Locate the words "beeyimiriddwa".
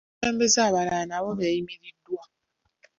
1.39-2.23